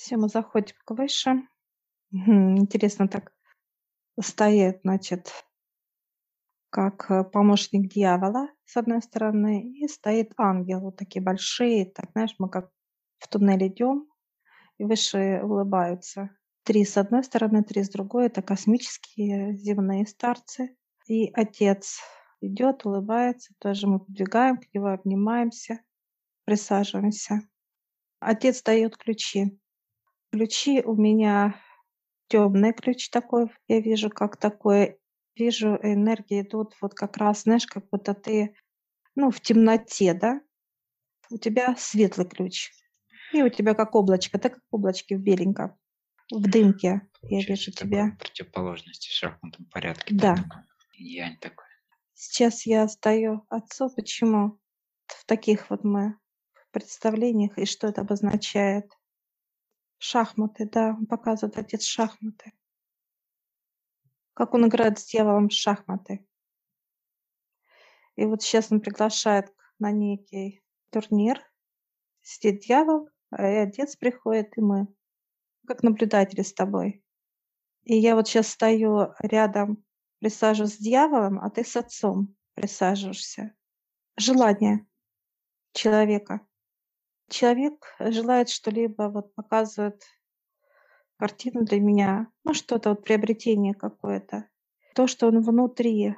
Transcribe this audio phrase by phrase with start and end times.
[0.00, 1.46] Все, мы заходим к выше.
[2.10, 3.34] Интересно так
[4.18, 5.30] стоит, значит,
[6.70, 12.34] как э, помощник дьявола, с одной стороны, и стоит ангел, вот такие большие, так, знаешь,
[12.38, 12.70] мы как
[13.18, 14.08] в туннель идем,
[14.78, 16.30] и выше улыбаются.
[16.62, 18.28] Три с одной стороны, три с другой.
[18.28, 20.78] Это космические земные старцы.
[21.08, 22.00] И отец
[22.40, 25.82] идет, улыбается, тоже мы подвигаем к нему, обнимаемся,
[26.46, 27.42] присаживаемся.
[28.18, 29.60] Отец дает ключи.
[30.32, 31.60] Ключи у меня
[32.28, 34.98] темный ключ такой, я вижу, как такое,
[35.34, 38.54] вижу, энергии идут вот как раз, знаешь, как будто ты,
[39.16, 40.40] ну, в темноте, да,
[41.30, 42.70] у тебя светлый ключ.
[43.32, 45.76] И у тебя как облачко, так как облачки в беленьком,
[46.32, 48.16] в дымке, я вижу тебя.
[48.18, 50.14] противоположности в шахматном порядке.
[50.14, 50.34] Да.
[50.36, 50.62] Такой,
[50.94, 51.66] янь такой.
[52.14, 54.58] Сейчас я сдаю отцу, почему
[55.06, 56.16] в таких вот мы
[56.70, 58.90] представлениях и что это обозначает.
[60.02, 62.52] Шахматы, да, он показывает отец шахматы.
[64.32, 66.26] Как он играет с дьяволом в шахматы.
[68.16, 71.38] И вот сейчас он приглашает на некий турнир.
[72.22, 74.88] Сидит дьявол, а и отец приходит, и мы.
[75.66, 77.04] Как наблюдатели с тобой.
[77.82, 79.84] И я вот сейчас стою рядом,
[80.18, 83.54] присаживаюсь с дьяволом, а ты с отцом присаживаешься.
[84.16, 84.86] Желание
[85.72, 86.40] человека
[87.30, 90.02] человек желает что-либо, вот показывает
[91.16, 94.48] картину для меня, ну что-то вот приобретение какое-то,
[94.94, 96.16] то, что он внутри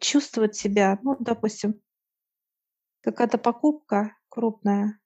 [0.00, 1.80] чувствует себя, ну, допустим,
[3.02, 4.98] какая-то покупка крупная,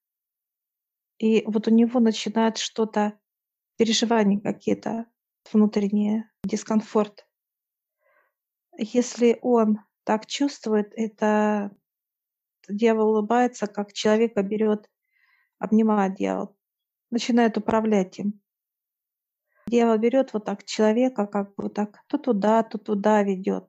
[1.18, 3.18] и вот у него начинает что-то,
[3.76, 5.06] переживания какие-то
[5.52, 7.26] внутренние, дискомфорт.
[8.76, 11.70] Если он так чувствует, это
[12.68, 14.88] дьявол улыбается, как человека берет
[15.64, 16.56] обнимает дьявол,
[17.10, 18.40] начинает управлять им.
[19.66, 23.68] Дьявол берет вот так человека, как бы вот так, то туда, то туда ведет.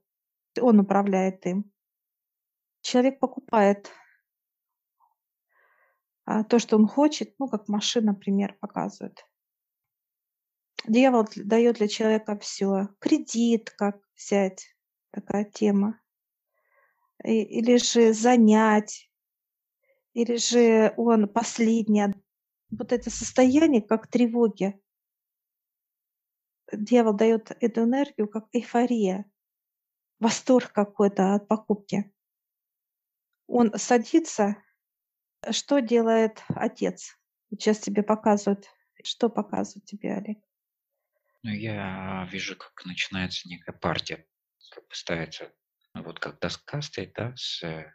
[0.59, 1.71] Он управляет им.
[2.81, 3.91] Человек покупает
[6.25, 9.25] а, то, что он хочет, ну, как машина, например, показывает.
[10.87, 12.89] Дьявол дает для человека все.
[12.99, 14.67] Кредит, как взять,
[15.11, 15.99] такая тема.
[17.23, 19.09] И, или же занять,
[20.15, 22.15] или же он последний,
[22.71, 24.81] вот это состояние, как тревоги.
[26.71, 29.29] Дьявол дает эту энергию, как эйфория,
[30.19, 32.11] восторг какой-то от покупки.
[33.47, 34.55] Он садится,
[35.51, 37.19] что делает отец?
[37.51, 38.67] Сейчас тебе показывают.
[39.03, 40.39] Что показывают тебе, Олег?
[41.43, 44.25] Ну, я вижу, как начинается некая партия,
[44.71, 45.53] как бы ставится,
[45.93, 47.85] вот как доска стоит, да, с со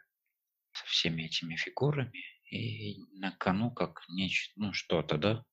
[0.85, 5.43] всеми этими фигурами, и на кону как нечто, ну что-то, да?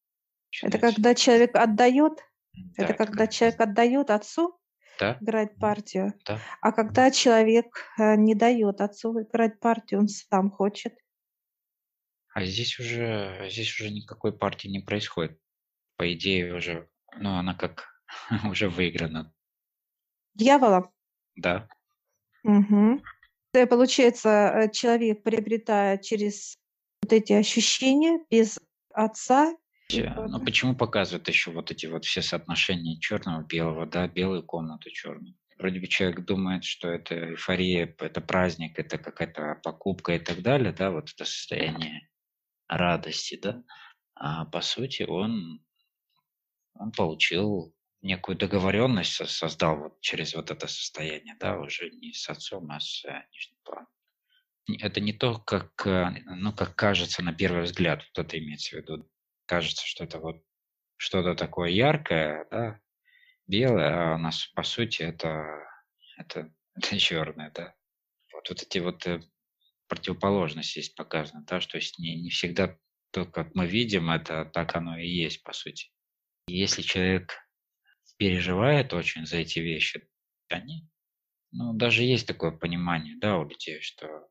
[0.63, 2.15] Это когда человек отдает,
[2.55, 3.35] Да, это это когда как...
[3.35, 4.59] человек отдает отцу
[4.99, 6.41] Да, играть партию, да.
[6.61, 10.95] а когда человек э, не дает отцу играть партию, он сам хочет.
[12.35, 15.39] А здесь уже, здесь уже никакой партии не происходит.
[15.97, 17.89] По идее уже, ну она как
[18.51, 19.33] уже выиграна.
[20.35, 20.91] Дьяволом.
[21.37, 21.69] Да,
[22.45, 23.03] Мгм.
[23.53, 26.57] То есть, получается, э, человек приобретает через
[27.03, 28.59] вот эти ощущения без
[28.93, 29.57] отца.
[29.91, 35.35] Но почему показывают еще вот эти вот все соотношения черного, белого, да, белую комнату, черную?
[35.59, 40.73] Вроде бы человек думает, что это эйфория, это праздник, это какая-то покупка и так далее,
[40.73, 42.09] да, вот это состояние
[42.69, 43.63] радости, да.
[44.15, 45.65] А по сути он,
[46.75, 52.29] он получил некую договоренность, со- создал вот через вот это состояние, да, уже не с
[52.29, 53.89] отцом, а с э, нижним планом.
[54.81, 58.81] Это не то, как, э, ну, как кажется на первый взгляд, вот это имеется в
[58.81, 59.11] виду.
[59.47, 60.43] Кажется, что это вот
[60.97, 62.81] что-то такое яркое, да,
[63.47, 65.65] белое, а у нас по сути это,
[66.19, 67.75] это, это черное, да.
[68.33, 69.21] Вот, вот эти вот э,
[69.89, 72.77] противоположности здесь показаны, да, что есть не, не всегда
[73.11, 75.91] то, как мы видим, это так оно и есть, по сути.
[76.47, 77.48] И если человек
[78.19, 80.09] переживает очень за эти вещи,
[80.49, 80.89] они,
[81.53, 84.29] ну, даже есть такое понимание, да, у людей, что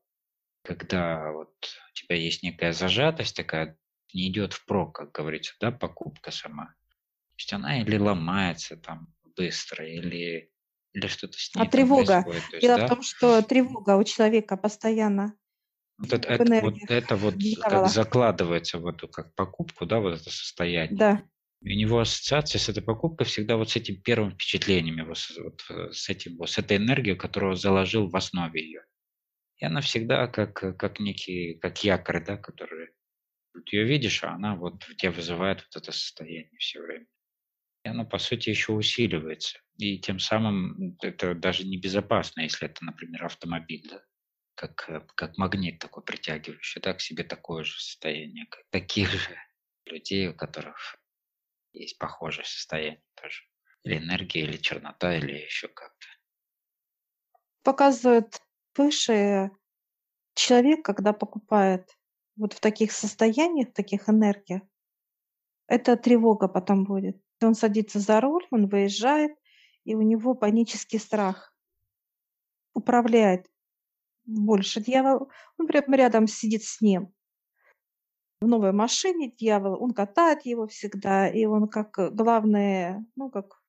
[0.64, 1.54] когда вот
[1.90, 3.78] у тебя есть некая зажатость такая,
[4.14, 6.66] не идет впрок, как говорится, да, покупка сама.
[6.66, 10.52] То есть она или ломается там быстро, или,
[10.94, 12.24] или что-то с А ней там тревога.
[12.24, 12.50] происходит.
[12.50, 15.34] То есть, Дело в да, том, что тревога у человека постоянно
[15.98, 20.20] вот это, в это, вот, это вот как закладывается в эту как покупку, да, вот
[20.20, 20.96] это состояние.
[20.96, 21.22] Да.
[21.60, 25.64] У него ассоциация с этой покупкой всегда вот с этим первым впечатлением, его, с, вот,
[25.70, 28.82] э, с, этим, вот, с этой энергией, которую заложил в основе ее.
[29.56, 32.90] И она всегда как, как некий, как якорь, да, который
[33.54, 37.06] Вот ее видишь, а она вот в тебе вызывает вот это состояние все время.
[37.84, 39.58] И оно, по сути, еще усиливается.
[39.78, 44.00] И тем самым это даже небезопасно, если это, например, автомобиль, да?
[44.54, 49.36] как, э, как магнит такой притягивающий, да, к себе такое же состояние, как таких же
[49.86, 50.96] людей, у которых
[51.82, 53.42] есть похожее состояние тоже.
[53.84, 56.06] Или энергия, или чернота, или еще как-то.
[57.62, 58.40] Показывает
[58.76, 59.50] выше
[60.34, 61.96] человек, когда покупает
[62.36, 64.62] вот в таких состояниях, в таких энергиях,
[65.66, 67.20] это тревога потом будет.
[67.42, 69.32] Он садится за руль, он выезжает,
[69.84, 71.54] и у него панический страх.
[72.72, 73.46] Управляет
[74.24, 75.30] больше дьявол.
[75.58, 77.14] Он прямо рядом сидит с ним.
[78.40, 83.60] В новой машине дьявол, он катает его всегда, и он как главный, ну, как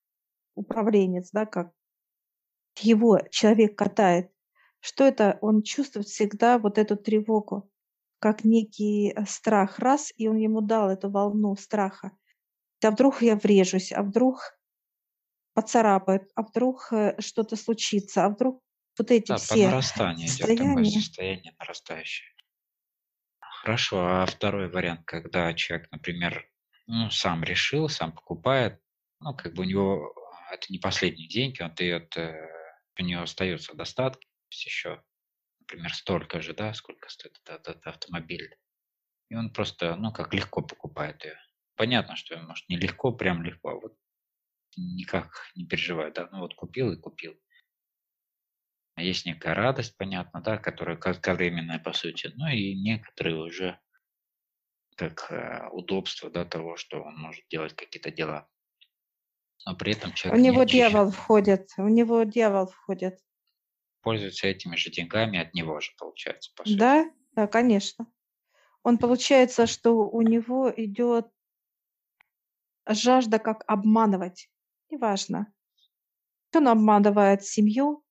[0.55, 1.71] управленец, да, как
[2.81, 4.31] его человек катает.
[4.79, 5.37] Что это?
[5.41, 7.69] Он чувствует всегда вот эту тревогу
[8.19, 12.11] как некий э, страх раз, и он ему дал эту волну страха.
[12.83, 14.59] А вдруг я врежусь, а вдруг
[15.53, 18.61] поцарапает, а вдруг э, что-то случится, а вдруг
[18.97, 20.91] вот эти Да, все нарастанию идет состояния.
[20.91, 22.29] состояние нарастающее.
[23.61, 26.49] Хорошо, а второй вариант, когда человек, например,
[26.87, 28.79] ну, сам решил, сам покупает,
[29.19, 30.13] ну, как бы у него
[30.51, 32.35] это не последние деньги, он дает, э,
[32.97, 35.03] у него остается достаток, еще
[35.69, 38.55] например, столько же, да, сколько стоит этот, этот автомобиль.
[39.29, 41.37] И он просто, ну, как легко покупает ее.
[41.75, 43.95] Понятно, что может не легко, прям легко, а вот
[44.75, 47.39] никак не переживает, да, ну вот купил и купил.
[49.01, 53.79] Есть некая радость, понятно, да, которая кратковременная по сути, ну и некоторые уже
[54.95, 58.49] как э, удобство, да, того, что он может делать какие-то дела.
[59.65, 60.89] Но при этом У человек не него очищен.
[60.89, 63.19] дьявол входит, у него дьявол входит.
[64.01, 66.77] Пользуется этими же деньгами от него же, получается, по сути.
[66.77, 68.07] Да, да, конечно.
[68.83, 71.27] Он получается, что у него идет
[72.87, 74.49] жажда как обманывать.
[74.89, 75.53] Неважно.
[76.55, 78.03] Он обманывает семью,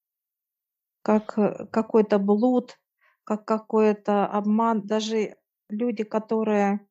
[1.09, 2.79] как э, какой-то блуд,
[3.25, 4.83] как какой-то обман.
[4.83, 5.37] Даже
[5.71, 6.87] люди, которые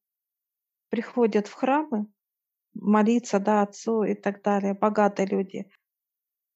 [0.89, 2.07] приходят в храмы
[2.73, 5.69] молиться, да, отцу и так далее, богатые люди,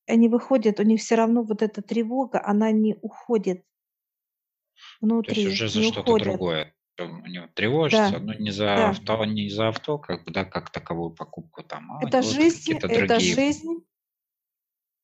[0.07, 5.47] они выходят, у них все равно вот эта тревога, она не уходит То есть внутри,
[5.49, 6.73] уже за что-то другое.
[6.99, 8.89] Он у него тревожится, Да, но не за да.
[8.89, 12.87] авто, не за авто, как бы, да, как таковую покупку там, а Это жизнь, это
[12.87, 13.35] другие.
[13.35, 13.85] жизнь,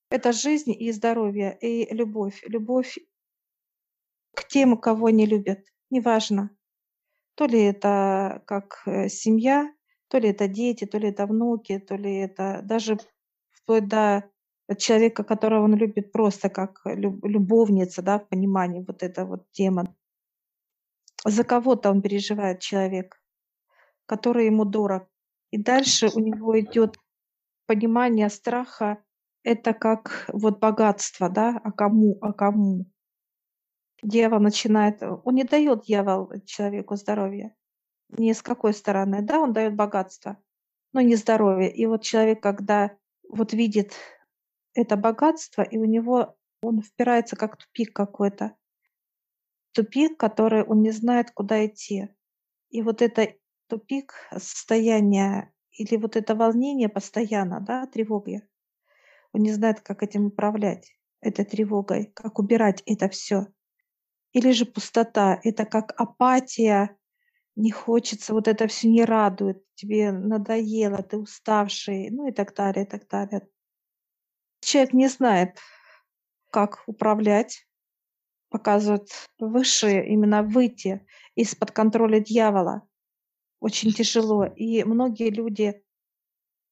[0.10, 2.44] это жизнь и здоровье, и любовь.
[2.48, 2.98] Любовь
[4.34, 5.66] к тем, кого не любят.
[5.90, 6.52] Неважно.
[7.36, 9.72] То ли это как э, семья,
[10.08, 12.98] то ли это дети, то ли это внуки, то ли это даже
[13.52, 14.30] вплоть до
[14.78, 19.96] человека, которого он любит просто как люб- любовница, да, в понимании вот эта вот тема.
[21.26, 23.22] За кого-то он переживает человек,
[24.06, 25.08] который ему дорог.
[25.52, 26.98] И дальше у него идет
[27.66, 29.04] понимание страха,
[29.48, 32.86] это как вот богатство, да, а кому, а кому.
[34.04, 37.56] Дьявол начинает, э, он не дает дьявол человеку здоровья.
[38.10, 40.38] Ни с какой стороны, да, он дает богатство,
[40.92, 41.74] но не здоровье.
[41.74, 42.98] И вот человек, когда
[43.30, 43.94] вот видит
[44.74, 48.54] это богатство, и у него он впирается как тупик какой-то.
[49.72, 52.10] Тупик, который он не знает, куда идти.
[52.70, 53.34] И вот это
[53.70, 58.42] тупик, состояние или вот это волнение постоянно, да, тревоги,
[59.34, 63.48] он не знает, как этим управлять, этой тревогой, как убирать это все.
[64.34, 66.98] Или же пустота, это как апатия,
[67.56, 72.86] не хочется, вот это все не радует, тебе надоело, ты уставший, ну и так далее,
[72.86, 73.48] и так далее.
[74.62, 75.58] Человек не знает,
[76.52, 77.68] как управлять,
[78.50, 81.06] показывает высшие, именно выйти
[81.36, 82.88] из-под контроля дьявола.
[83.60, 84.46] Очень тяжело.
[84.46, 85.84] И многие люди,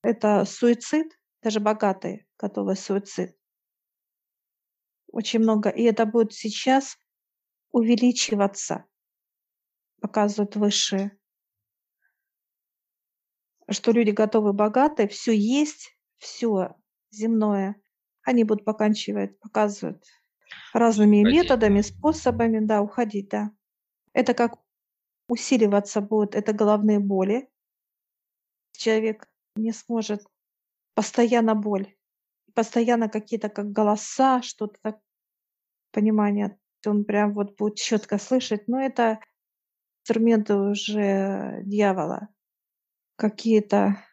[0.04, 3.38] это суицид, даже богатые готовы суицид.
[5.08, 5.70] Очень много.
[5.70, 6.98] И это будет сейчас
[7.72, 8.86] увеличиваться,
[10.02, 11.18] показывают высшие.
[13.70, 16.76] Что люди готовы богатые, все есть, все
[17.12, 17.82] земное.
[18.24, 20.04] Они будут поканчивать, показывают
[20.74, 21.84] разными Уходить, методами, да.
[21.84, 23.52] способами, да, уходить, да.
[24.14, 24.60] Это как
[25.28, 27.50] усиливаться будет, это головные боли.
[28.74, 30.26] Человек не сможет
[30.94, 31.95] постоянно боль,
[32.56, 35.00] постоянно какие-то как голоса, что-то так,
[35.92, 36.58] понимание.
[36.86, 39.20] Он прям вот будет четко слышать, но это
[40.04, 42.30] инструменты уже дьявола.
[43.18, 44.04] Какие-то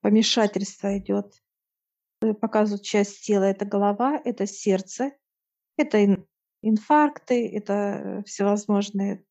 [0.00, 1.42] помешательства идет.
[2.40, 3.44] Показывают часть тела.
[3.44, 5.12] Это голова, это сердце,
[5.76, 6.26] это ин-
[6.62, 9.24] инфаркты, это всевозможные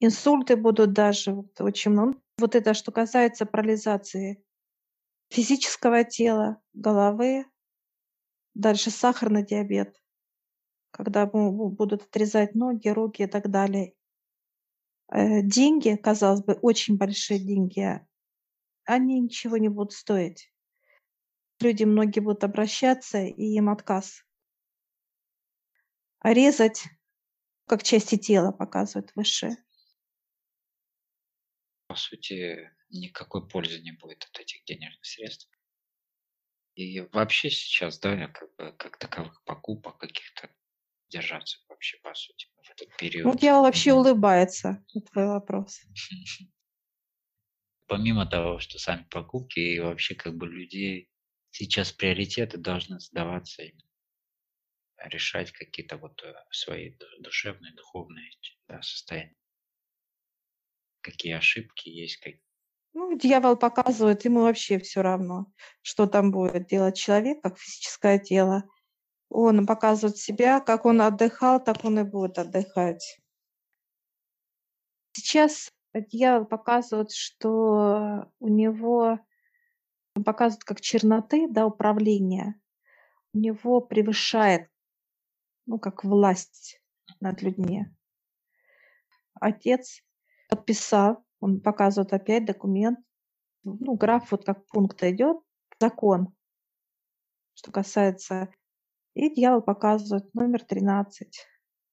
[0.00, 2.14] Инсульты будут даже вот очень много.
[2.38, 4.42] Вот это что касается парализации
[5.28, 7.44] физического тела, головы,
[8.54, 10.00] дальше сахарный диабет,
[10.90, 13.94] когда будут отрезать ноги, руки и так далее.
[15.12, 18.00] Э, деньги, казалось бы, очень большие деньги,
[18.84, 20.52] они ничего не будут стоить.
[21.60, 24.24] Люди многие будут обращаться, и им отказ.
[26.20, 26.84] А резать,
[27.66, 29.56] как части тела показывают выше.
[31.86, 35.50] По сути, никакой пользы не будет от этих денежных средств.
[36.74, 40.48] И вообще сейчас, да, как, бы, как таковых покупок каких-то
[41.08, 43.26] держаться вообще, по сути, в этот период.
[43.26, 45.80] Вот я вообще улыбается на твой вопрос.
[47.86, 51.10] Помимо того, что сами покупки и вообще как бы людей
[51.50, 53.90] сейчас приоритеты должны сдаваться именно
[55.04, 58.30] решать какие-то вот э, свои душевные, духовные
[58.68, 59.34] да, состояния.
[61.00, 62.34] Какие ошибки есть, как...
[62.92, 65.46] Ну, дьявол показывает, ему вообще все равно,
[65.82, 68.64] что там будет делать человек, как физическое тело.
[69.28, 73.20] Он показывает себя, как он отдыхал, так он и будет отдыхать.
[75.12, 79.20] Сейчас дьявол показывает, что у него
[80.14, 82.60] показывает как черноты, да, управление.
[83.32, 84.68] У него превышает,
[85.66, 86.80] ну, как власть
[87.20, 87.86] над людьми.
[89.34, 90.02] Отец
[90.48, 92.98] подписал, он показывает опять документ,
[93.64, 95.38] ну, граф вот как пункт идет,
[95.80, 96.34] закон,
[97.54, 98.48] что касается
[99.14, 101.46] и дьявол показывает номер 13.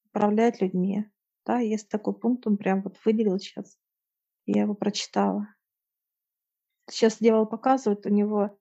[0.06, 1.06] Управлять людьми.
[1.46, 3.77] Да, есть такой пункт, он прям вот выделил сейчас.
[4.46, 5.48] Я его прочитала.
[6.89, 8.58] Сейчас дьявол показывает, у него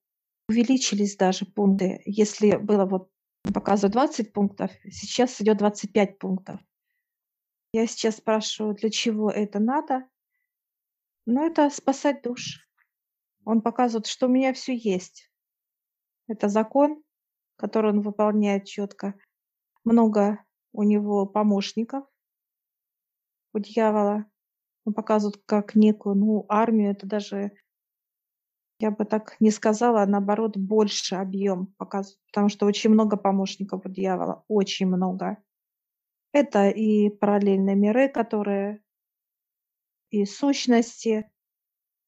[0.49, 2.03] увеличились даже пункты.
[2.05, 3.11] Если было вот
[3.55, 6.61] показывает 20 пунктов, сейчас идет 25 пунктов.
[7.73, 10.09] Я сейчас спрашиваю, для чего это надо?
[11.27, 12.67] Ну, это спасать душ.
[13.45, 15.29] Он показывает, что у меня все есть.
[16.29, 17.03] Это закон,
[17.57, 19.15] который он выполняет четко.
[19.85, 22.05] Много у него помощников,
[23.53, 24.27] у дьявола.
[24.85, 26.93] Он показывает как некую ну, армию.
[26.93, 27.51] Это даже,
[28.79, 32.21] я бы так не сказала, а наоборот, больше объем показывает.
[32.27, 34.45] Потому что очень много помощников у дьявола.
[34.47, 35.39] Очень много.
[36.33, 38.83] Это и параллельные миры, которые
[40.23, 41.31] и сущности,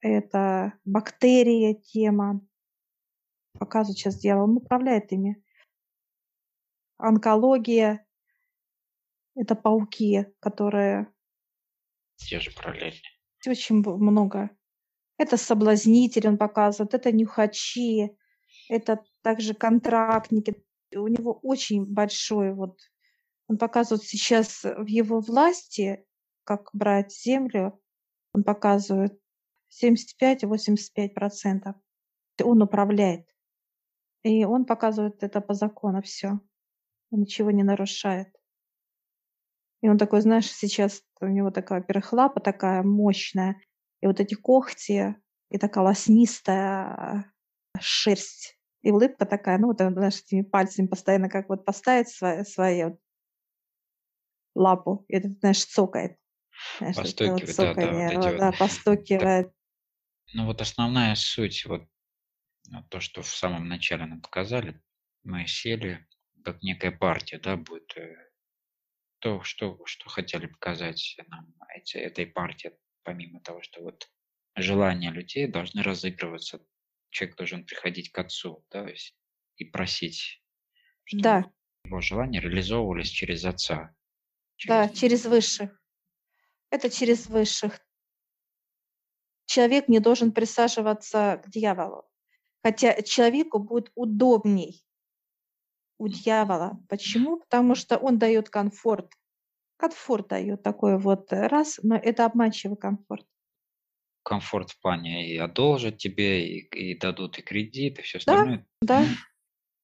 [0.00, 2.40] это бактерии, тема,
[3.58, 5.42] показывает сейчас дьявол, он управляет ими.
[6.96, 8.06] Онкология–
[9.34, 11.12] это пауки, которые…
[12.16, 13.02] Те же параллельные.
[13.46, 14.50] Очень много.
[15.16, 18.16] Это соблазнитель, он показывает, это нюхачи,
[18.68, 20.64] это также контрактники.
[20.94, 22.80] У него очень большой вот…
[23.48, 26.04] Он показывает сейчас в его власти,
[26.44, 27.80] как брать землю,
[28.38, 29.20] он показывает
[29.82, 31.74] 75-85%.
[32.44, 33.26] Он управляет.
[34.22, 36.38] И он показывает это по закону все.
[37.10, 38.28] Он ничего не нарушает.
[39.80, 43.60] И он такой, знаешь, сейчас у него такая, во-первых, лапа такая мощная,
[44.00, 45.16] и вот эти когти,
[45.50, 47.32] и такая лоснистая
[47.78, 52.42] шерсть, и улыбка такая, ну, вот он, знаешь, этими пальцами постоянно как вот поставить свои,
[52.44, 52.98] свои вот
[54.56, 56.18] лапу, и это, знаешь, цокает.
[56.78, 58.58] Знаешь, постукивает, вот да, да, вот да, вот.
[58.58, 59.52] постукивает.
[60.34, 61.88] Ну вот основная суть вот
[62.90, 64.80] то, что в самом начале нам показали,
[65.22, 66.06] мы сели,
[66.44, 68.16] как некая партия, да, будет э,
[69.20, 72.72] то, что, что хотели показать нам эти, этой партии,
[73.02, 74.10] помимо того, что вот
[74.54, 76.60] желания людей должны разыгрываться,
[77.10, 78.86] человек должен приходить к отцу, да,
[79.56, 80.42] и просить,
[81.04, 81.52] чтобы да.
[81.84, 83.94] его желания реализовывались через отца.
[84.56, 84.68] Через...
[84.68, 85.78] Да, через высших.
[86.70, 87.80] Это через высших.
[89.46, 92.04] Человек не должен присаживаться к дьяволу.
[92.62, 94.84] Хотя человеку будет удобней
[95.98, 96.78] у дьявола.
[96.88, 97.38] Почему?
[97.38, 99.12] Потому что он дает комфорт.
[99.78, 103.26] Комфорт дает такой вот раз, но это обманчивый комфорт.
[104.22, 108.66] Комфорт в плане и одолжат тебе, и, и дадут и кредит, и все остальное.
[108.82, 109.08] Да, да.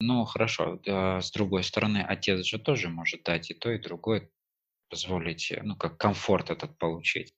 [0.00, 0.80] Ну, хорошо.
[0.86, 4.28] А с другой стороны, отец же тоже может дать и то, и другое,
[4.94, 7.34] позволить, ну, как комфорт этот получить.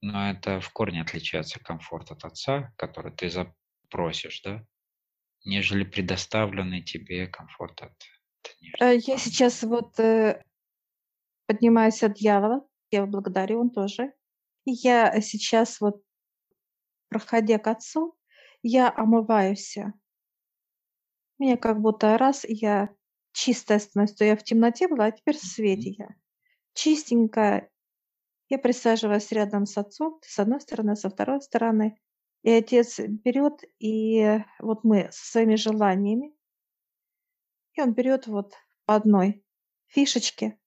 [0.00, 4.64] Но это в корне отличается комфорт от отца, который ты запросишь, да?
[5.44, 7.92] нежели предоставленный тебе комфорт от
[8.80, 10.42] э, Я сейчас вот э,
[11.46, 14.14] поднимаюсь от дьявола, я его благодарю, он тоже.
[14.64, 16.02] И я сейчас вот,
[17.10, 18.16] проходя к отцу,
[18.62, 19.76] я омываюсь.
[21.38, 22.88] Меня как будто раз, я
[23.32, 26.08] чистая становлюсь, то я в темноте была, а теперь в свете я.
[26.74, 27.70] Чистенькая,
[28.48, 31.98] Я присаживаюсь рядом с отцом, с одной стороны, со второй стороны,
[32.42, 36.34] и отец берет, и вот мы со своими желаниями,
[37.74, 38.54] и он берет вот
[38.84, 39.44] по одной
[39.86, 40.58] фишечке,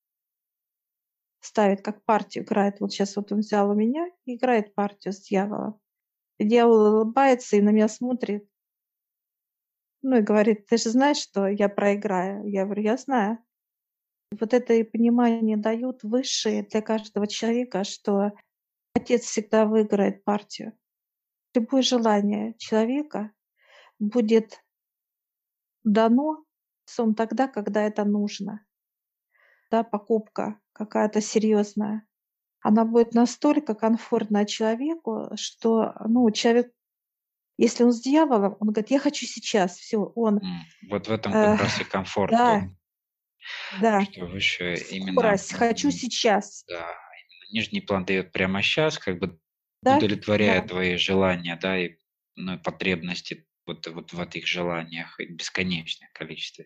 [1.40, 2.80] ставит как партию, играет.
[2.80, 5.80] Вот сейчас вот он взял у меня и играет партию с дьяволом.
[6.38, 8.48] И дьявол улыбается и на меня смотрит.
[10.02, 12.48] Ну и говорит, ты же знаешь, что я проиграю?
[12.48, 13.40] Я говорю, я знаю.
[14.32, 18.32] Вот это и понимание дают высшие для каждого человека, что
[18.94, 20.74] отец всегда выиграет партию.
[21.54, 23.32] Любое желание человека
[24.00, 24.64] будет
[25.84, 26.44] дано
[26.86, 28.66] отцом тогда, когда это нужно.
[29.70, 32.08] Да, покупка какая-то серьезная,
[32.62, 36.72] она будет настолько комфортна человеку, что ну, человек,
[37.58, 40.40] если он с дьяволом, он говорит, я хочу сейчас, все, он...
[40.90, 42.32] Вот в этом как э, раз и комфорт.
[42.32, 42.70] Да,
[43.82, 44.04] да.
[44.06, 45.14] Что выше именно...
[45.14, 46.64] Скорость, хочу сейчас.
[46.68, 49.40] Да, именно нижний план дает прямо сейчас, как бы
[49.82, 49.98] да?
[49.98, 50.68] удовлетворяя да.
[50.68, 51.98] твои желания, да, и
[52.36, 56.66] ну, потребности вот, вот в этих желаниях, бесконечное количество.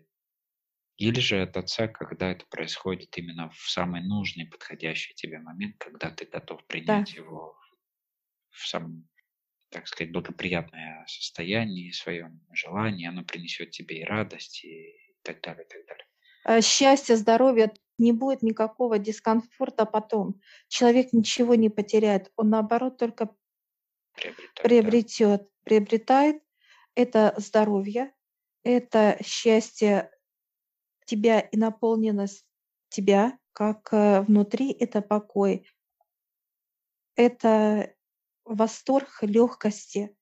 [0.97, 6.11] Или же от отца, когда это происходит именно в самый нужный, подходящий тебе момент, когда
[6.11, 7.21] ты готов принять да.
[7.21, 7.57] его
[8.51, 9.09] в самом,
[9.71, 15.69] так сказать, благоприятное состояние, свое желание, оно принесет тебе и радость, и так далее, и
[15.69, 16.05] так далее.
[16.43, 20.41] Э, счастье, здоровье, не будет никакого дискомфорта потом.
[20.67, 23.35] Человек ничего не потеряет, он наоборот только
[24.15, 25.47] приобретает, приобретет, да.
[25.63, 26.43] приобретает
[26.95, 28.13] это здоровье,
[28.63, 30.11] это счастье
[31.05, 32.45] тебя и наполненность
[32.89, 35.67] тебя, как э, внутри это покой,
[37.15, 37.93] это
[38.45, 40.15] восторг легкости.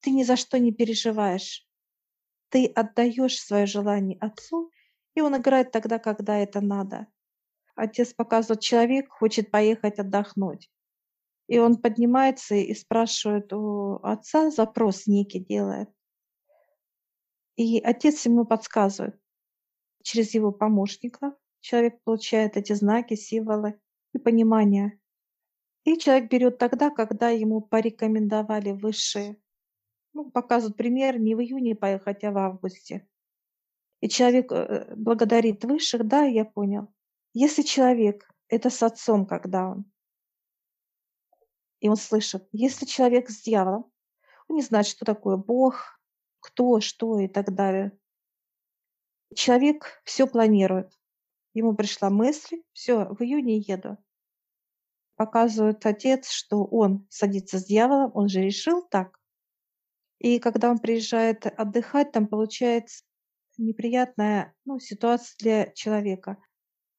[0.00, 1.66] Ты ни за что не переживаешь.
[2.50, 4.70] Ты отдаешь свое желание отцу,
[5.14, 7.06] и он играет тогда, когда это надо.
[7.74, 10.70] Отец показывает, человек хочет поехать отдохнуть.
[11.48, 15.90] И он поднимается и спрашивает у отца, запрос некий делает.
[17.56, 19.18] И отец ему подсказывает,
[20.02, 23.78] через его помощника человек получает эти знаки, символы
[24.14, 24.98] и понимание.
[25.84, 29.36] И человек берет тогда, когда ему порекомендовали высшие.
[30.12, 33.08] Ну, показывают пример не в июне поехать, а в августе.
[34.02, 36.92] И человек э, благодарит высших, да, я понял.
[37.34, 39.84] Если человек, это с отцом, когда он,
[41.78, 43.90] и он слышит, если человек с дьяволом,
[44.48, 46.00] он не знает, что такое Бог,
[46.40, 47.96] кто, что и так далее.
[49.36, 50.92] Человек все планирует.
[51.54, 53.98] Ему пришла мысль, все, в июне еду.
[55.14, 59.20] Показывает отец, что он садится с дьяволом, он же решил так.
[60.18, 63.04] И когда он приезжает отдыхать, там получается
[63.62, 66.38] неприятная ну, ситуация для человека.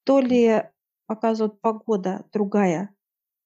[0.03, 0.63] То ли
[1.05, 2.95] показывает погода другая,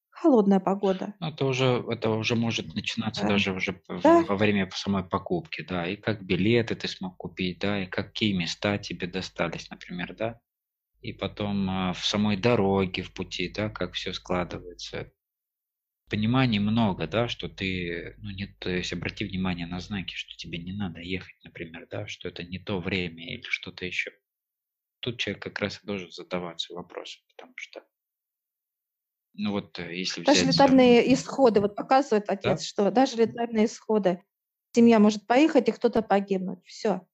[0.10, 1.14] холодная погода.
[1.20, 3.30] Ну, это уже, это уже может начинаться да.
[3.30, 4.24] даже уже да.
[4.24, 8.78] во время самой покупки, да, и как билеты ты смог купить, да, и какие места
[8.78, 10.40] тебе достались, например, да,
[11.02, 15.12] и потом а, в самой дороге, в пути, да, как все складывается.
[16.10, 20.58] Пониманий много, да, что ты, ну, нет, то есть обрати внимание на знаки, что тебе
[20.58, 24.12] не надо ехать, например, да, что это не то время или что-то еще.
[25.02, 27.84] Тут человек как раз и должен задаваться вопросом, потому что
[29.34, 30.54] ну вот э, если Даже взять...
[30.54, 32.34] летальные исходы, вот показывает Да?
[32.34, 34.24] отец, что даже летальные исходы,
[34.74, 37.08] семья может поехать и кто-то погибнуть, все.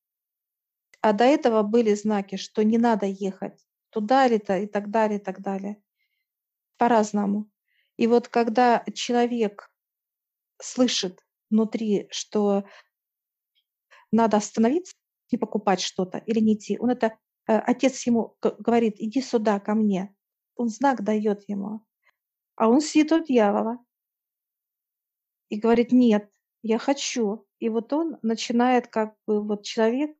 [1.01, 5.19] А до этого были знаки, что не надо ехать туда или то и так далее,
[5.19, 5.83] и так далее.
[6.77, 7.49] По-разному.
[8.03, 9.71] И вот когда человек
[10.61, 12.65] слышит внутри, что
[14.11, 14.93] надо остановиться,
[15.31, 19.73] не покупать что-то или не идти, он это, э, отец ему говорит, иди сюда, ко
[19.73, 20.13] мне.
[20.57, 21.85] Он знак дает ему.
[22.57, 23.77] А он сидит у дьявола
[25.47, 26.29] и говорит, нет,
[26.61, 27.47] я хочу.
[27.59, 30.13] И вот он начинает как бы вот человек,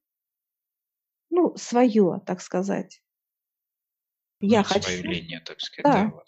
[1.30, 3.04] ну, свое, так сказать.
[4.40, 4.84] Я Ну, хочу.
[4.84, 6.10] свою линию, так сказать, да, Да.
[6.12, 6.28] вот.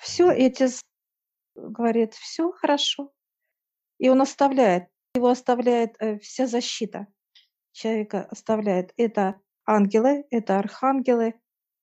[0.00, 0.66] Все эти
[1.54, 3.12] говорит, все хорошо.
[3.98, 7.06] И он оставляет, его оставляет э, вся защита
[7.72, 8.92] человека оставляет.
[8.96, 11.34] Это ангелы, это архангелы,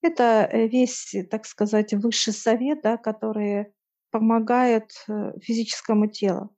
[0.02, 3.74] это э, весь, э, так сказать, высший совет, да, который
[4.10, 6.56] помогает э, физическому телу.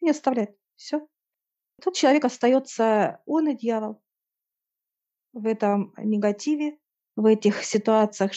[0.00, 0.56] Не оставляет.
[0.76, 1.06] Все.
[1.82, 4.02] Тут человек остается, он и дьявол
[5.32, 6.78] в этом негативе,
[7.16, 8.32] в этих ситуациях,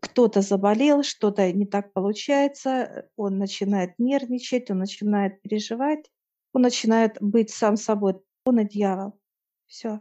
[0.00, 6.10] кто-то заболел, что-то не так получается, он начинает нервничать, он начинает переживать,
[6.52, 9.20] он начинает быть сам собой, он и дьявол.
[9.66, 10.00] Все.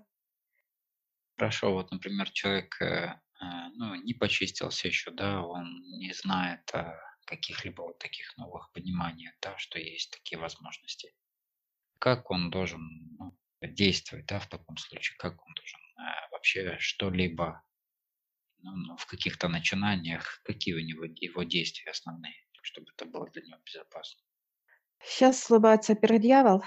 [1.37, 6.97] Хорошо, вот, например, человек, э, э, ну, не почистился еще, да, он не знает о
[7.25, 11.13] каких-либо вот таких новых пониманиях, да, что есть такие возможности.
[11.99, 17.61] Как он должен ну, действовать, да, в таком случае, как он должен э, вообще что-либо
[18.97, 24.21] в каких-то начинаниях, какие у него его действия основные, чтобы это было для него безопасно.
[25.03, 26.63] Сейчас улыбается пердьявол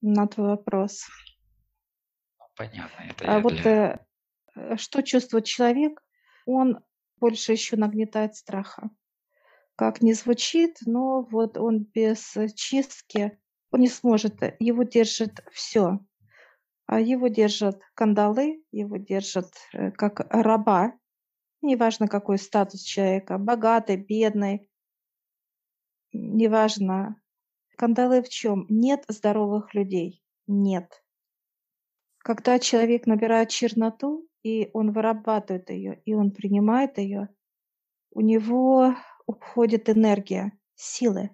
[0.00, 1.06] на твой вопрос.
[2.38, 3.70] Ну, понятно, это А я вот для...
[3.72, 3.98] э,
[4.54, 6.00] э, что чувствует человек?
[6.44, 6.78] Он
[7.16, 8.90] больше еще нагнетает страха.
[9.74, 13.38] Как не звучит, но вот он без чистки,
[13.70, 15.98] он не сможет, э, его держит все.
[16.86, 20.92] А его держат кандалы, его держат э, как раба,
[21.62, 24.70] неважно какой статус человека, богатый, бедный,
[26.12, 27.20] неважно.
[27.76, 28.66] Кандалы в чем?
[28.68, 30.22] Нет здоровых людей.
[30.46, 31.02] Нет.
[32.18, 37.28] Когда человек набирает черноту, и он вырабатывает ее, и он принимает ее,
[38.12, 38.94] у него
[39.26, 41.30] уходит энергия, силы.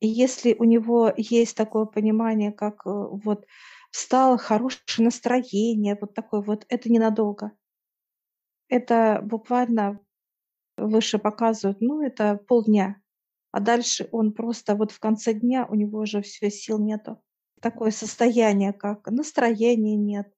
[0.00, 3.46] И если у него есть такое понимание, как э, вот
[3.90, 7.52] встало хорошее настроение, вот такое вот, это ненадолго.
[8.68, 10.00] Это буквально
[10.76, 13.00] выше показывают, ну, это полдня.
[13.52, 17.22] А дальше он просто вот в конце дня у него уже все сил нету.
[17.60, 20.32] Такое состояние, как настроения нет,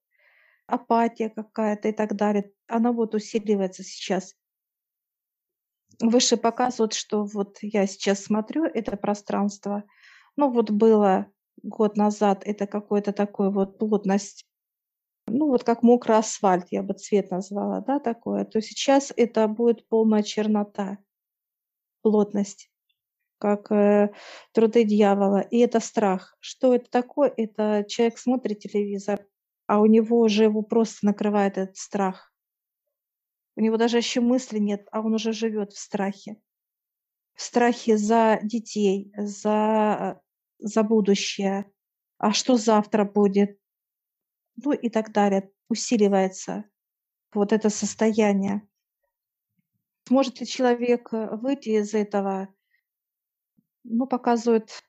[0.66, 2.52] апатия какая-то и так далее.
[2.68, 4.34] Она вот усиливается сейчас.
[6.00, 9.84] Выше показывают, что вот я сейчас смотрю это пространство.
[10.36, 14.44] Ну вот было год назад это какой-то такой вот плотность
[15.26, 19.86] ну, вот как мокрый асфальт, я бы цвет назвала, да, такое, то сейчас это будет
[19.88, 20.98] полная чернота,
[22.02, 22.70] плотность,
[23.38, 24.12] как э,
[24.52, 25.40] труды дьявола.
[25.40, 26.36] И это страх.
[26.40, 27.32] Что это такое?
[27.36, 29.26] Это человек смотрит телевизор,
[29.66, 32.32] а у него уже его просто накрывает этот страх.
[33.56, 36.36] У него даже еще мысли нет, а он уже живет в страхе.
[37.34, 40.20] В страхе за детей, за,
[40.58, 41.70] за будущее.
[42.18, 43.58] А что завтра будет?
[44.56, 45.50] Ну и так далее.
[45.68, 46.64] Усиливается
[47.34, 48.66] вот это состояние.
[50.06, 52.48] Сможет ли человек э, выйти из этого?
[53.84, 54.82] Ну, показывает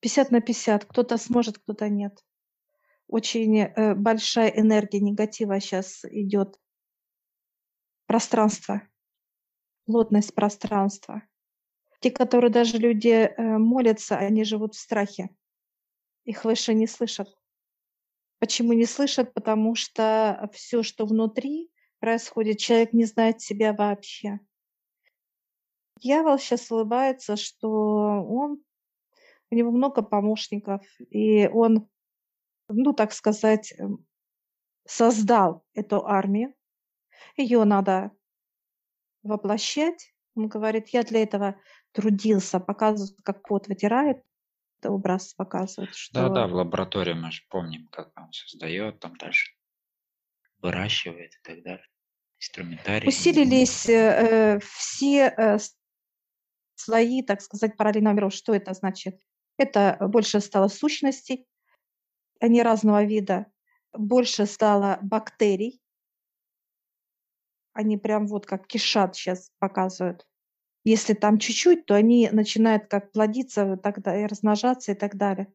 [0.00, 0.84] 50 на 50.
[0.86, 2.18] Кто-то сможет, кто-то нет.
[3.06, 6.58] Очень э, большая энергия негатива сейчас идет.
[8.06, 8.82] Пространство,
[9.86, 11.22] плотность пространства.
[12.00, 15.30] Те, которые даже люди э, молятся, они живут в страхе.
[16.24, 17.28] Их выше не слышат.
[18.38, 19.32] Почему не слышат?
[19.32, 24.40] Потому что все, что внутри происходит, человек не знает себя вообще.
[26.00, 28.62] Дьявол сейчас улыбается, что он,
[29.50, 31.88] у него много помощников, и он,
[32.68, 34.04] ну, так сказать, эм,
[34.86, 36.52] создал эту армию.
[37.36, 38.10] Ее надо
[39.22, 40.14] воплощать.
[40.34, 41.58] Он говорит, я для этого
[41.92, 44.22] трудился, показывает, как кот вытирает
[44.90, 49.52] образ показывает, Да, да, что в лаборатории мы же помним, как он создает, там дальше
[50.58, 51.86] выращивает и так далее.
[52.38, 53.08] Инструментарий.
[53.08, 55.58] усилились э, э, все э,
[56.74, 58.30] слои, так сказать, параллельного мира.
[58.30, 59.20] Что это значит?
[59.56, 61.46] Это больше стало сущностей,
[62.40, 63.46] они разного вида,
[63.92, 65.80] больше стало бактерий,
[67.72, 70.26] они прям вот как кишат сейчас показывают.
[70.84, 75.52] Если там чуть-чуть, то они начинают как плодиться тогда и размножаться и так далее.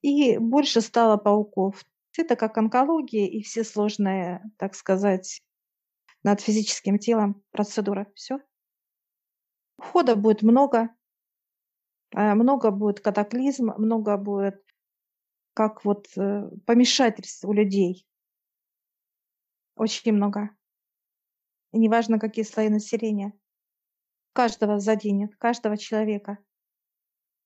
[0.00, 1.84] И больше стало пауков.
[2.16, 5.42] Это как онкология и все сложные, так сказать,
[6.22, 8.10] над физическим телом процедуры.
[8.14, 8.40] Все.
[9.78, 10.90] Ухода будет много.
[12.16, 14.64] э, Много будет катаклизм, много будет
[15.54, 18.06] как вот э, помешательств у людей.
[19.76, 20.50] Очень много.
[21.72, 23.32] И неважно, какие слои населения
[24.32, 26.38] каждого заденет, каждого человека.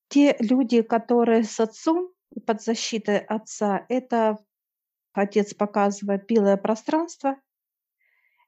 [0.08, 4.38] Те люди, которые с отцом и под защитой отца, это
[5.12, 7.36] отец показывает белое пространство,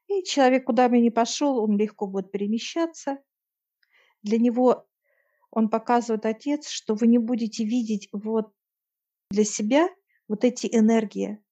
[0.07, 3.19] и человек, куда бы ни пошел, он легко будет перемещаться.
[4.23, 4.87] Для него
[5.51, 8.53] он показывает отец, что вы не будете видеть вот
[9.29, 9.89] для себя
[10.27, 11.43] вот эти энергии.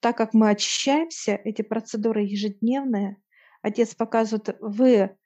[0.00, 3.16] Так как мы очищаемся, эти процедуры ежедневные,
[3.60, 5.16] отец показывает, вы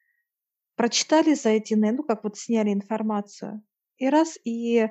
[0.76, 3.62] прочитали за эти, ну, как вот сняли информацию,
[3.96, 4.88] и раз, и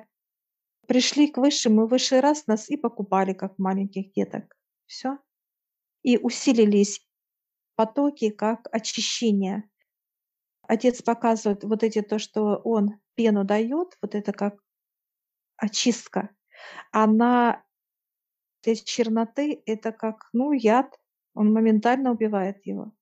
[0.86, 4.56] пришли к высшим, и высший раз нас и покупали, как маленьких деток.
[4.86, 5.18] Все.
[6.02, 7.06] И усилились
[7.76, 9.68] потоки, как очищение.
[10.62, 14.58] Отец показывает вот эти то, что он пену дает, вот это как
[15.56, 16.30] очистка.
[16.90, 17.64] Она
[18.64, 20.98] из черноты это как, ну, яд,
[21.34, 22.92] Он моментально убивает его.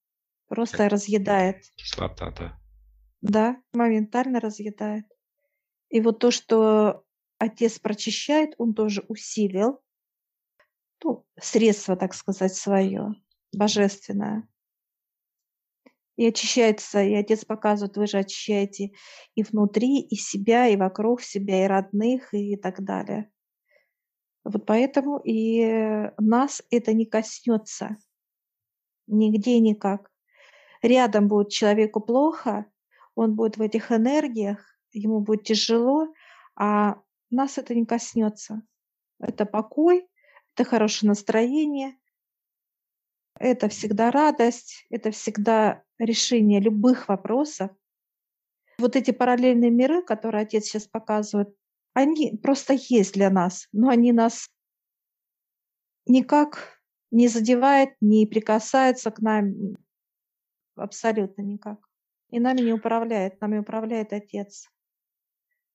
[0.48, 1.62] Просто разъедает.
[1.76, 2.61] Кислота, да.
[3.22, 5.06] Да, моментально разъедает.
[5.88, 7.04] И вот то, что
[7.38, 9.80] отец прочищает, он тоже усилил
[11.04, 13.14] ну, средство, так сказать, свое,
[13.52, 14.48] божественное.
[16.16, 18.92] И очищается, и отец показывает, вы же очищаете
[19.34, 23.30] и внутри, и себя, и вокруг себя, и родных, и так далее.
[24.44, 27.96] Вот поэтому и нас это не коснется.
[29.06, 30.10] Нигде никак.
[30.82, 32.66] Рядом будет человеку плохо,
[33.14, 34.58] он будет в этих энергиях,
[34.92, 36.12] ему будет тяжело,
[36.56, 38.62] а нас это не коснется.
[39.18, 40.06] Это покой,
[40.54, 41.96] это хорошее настроение,
[43.38, 47.70] это всегда радость, это всегда решение любых вопросов.
[48.78, 51.54] Вот эти параллельные миры, которые отец сейчас показывает,
[51.94, 54.48] они просто есть для нас, но они нас
[56.06, 59.76] никак не задевают, не прикасаются к нам
[60.74, 61.78] абсолютно никак.
[62.32, 64.68] И нами не управляет, нами управляет Отец.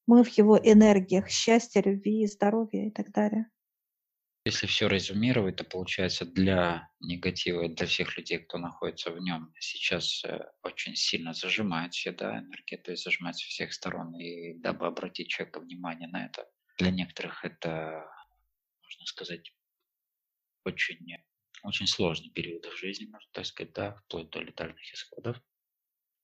[0.07, 3.45] Мы в его энергиях счастья, любви, здоровья и так далее.
[4.43, 10.23] Если все резюмировать, то получается для негатива, для всех людей, кто находится в нем, сейчас
[10.25, 14.87] э, очень сильно зажимает все, да, энергия, то есть зажимает с всех сторон, и дабы
[14.87, 18.09] обратить человека внимание на это, для некоторых это,
[18.81, 19.53] можно сказать,
[20.63, 21.17] очень,
[21.63, 25.37] очень сложный период в жизни, можно так сказать, да, вплоть до летальных исходов.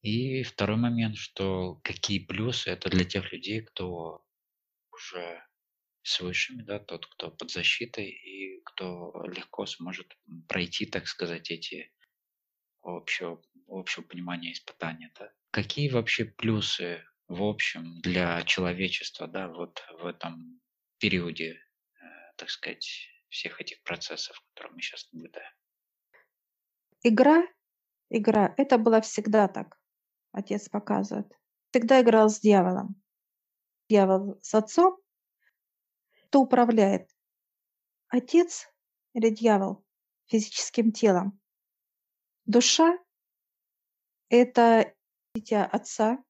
[0.03, 4.21] И второй момент, что какие плюсы это для тех людей, кто
[4.91, 5.41] уже
[6.01, 10.17] с высшими, да, тот, кто под защитой и кто легко сможет
[10.49, 11.93] пройти, так сказать, эти
[12.81, 15.09] общего, общего понимания испытания.
[15.17, 15.31] Да.
[15.51, 20.59] Какие вообще плюсы в общем для человечества, да, вот в этом
[20.97, 25.53] периоде, э, так сказать, всех этих процессов, которые мы сейчас наблюдаем?
[27.03, 27.47] Игра,
[28.09, 29.77] игра, это было всегда так
[30.33, 31.31] отец показывает.
[31.71, 33.01] Всегда играл с дьяволом.
[33.89, 34.97] Дьявол с отцом.
[36.25, 37.09] Кто управляет?
[38.09, 38.67] Отец
[39.13, 39.85] или дьявол
[40.25, 41.39] физическим телом?
[42.45, 42.97] Душа–
[44.29, 44.93] это
[45.33, 46.23] дитя отца,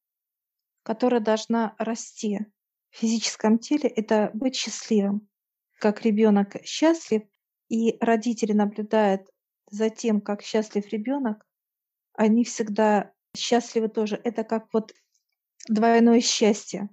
[0.84, 2.40] которая должна расти
[2.92, 5.28] в физическом теле, это быть счастливым.
[5.80, 7.24] Как ребенок счастлив,
[7.70, 9.28] и родители наблюдают
[9.70, 11.48] за тем, как счастлив ребенок,
[12.14, 14.20] они всегда счастливы тоже.
[14.24, 14.94] Это как вот
[15.68, 16.90] двойное счастье.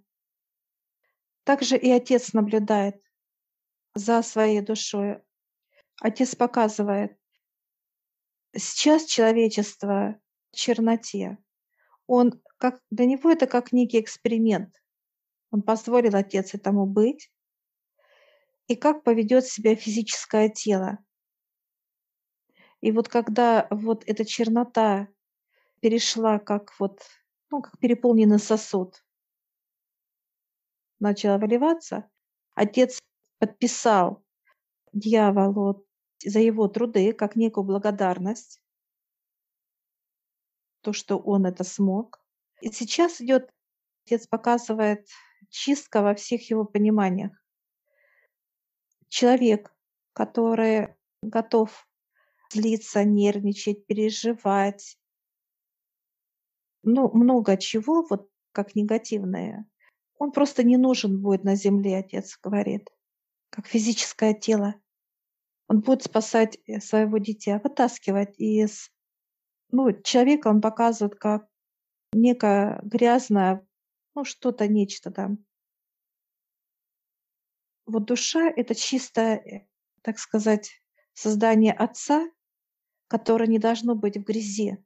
[1.45, 3.03] Также и отец наблюдает
[3.95, 5.23] за своей душой.
[6.01, 7.19] Отец показывает,
[8.57, 10.21] сейчас человечество
[10.53, 11.39] в черноте.
[12.07, 14.75] Он как, для него это как некий эксперимент.
[15.51, 17.31] Он позволил отец этому быть.
[18.67, 20.99] И как поведет себя физическое тело.
[22.81, 25.09] И вот когда вот эта чернота
[25.81, 27.03] перешла как вот,
[27.51, 29.05] ну, как переполненный сосуд.
[30.99, 32.09] Начала выливаться.
[32.55, 32.99] Отец
[33.39, 34.23] подписал
[34.93, 35.87] дьяволу
[36.23, 38.61] за его труды как некую благодарность,
[40.83, 42.23] то, что он это смог.
[42.61, 43.51] И сейчас идет,
[44.05, 45.09] отец показывает
[45.49, 47.33] чистка во всех его пониманиях.
[49.09, 49.75] Человек,
[50.13, 51.89] который готов
[52.53, 55.00] злиться, нервничать, переживать,
[56.83, 59.67] ну, много чего, вот как негативное,
[60.19, 62.91] он просто не нужен будет на земле, отец говорит,
[63.51, 64.75] как физическое тело.
[65.69, 68.91] Он будет спасать э, своего дитя, вытаскивать из...
[69.71, 71.47] Ну, человека он показывает как
[72.13, 73.67] некое грязное,
[74.15, 75.39] ну, что-то, нечто там.
[77.87, 79.67] Вот душа— это чисто, э,
[80.03, 80.71] так сказать,
[81.13, 82.29] создание отца,
[83.09, 84.77] которое не должно быть в грязи.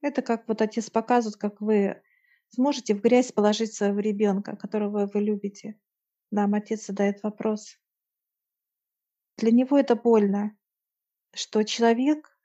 [0.00, 2.02] Это как вот отец показывает, как вы
[2.48, 5.78] сможете в грязь положить своего ребенка, которого вы любите.
[6.30, 7.78] Нам отец задает вопрос.
[9.36, 10.56] Для него это больно,
[11.32, 12.38] что человек